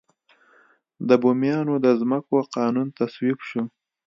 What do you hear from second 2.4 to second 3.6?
قانون تصویب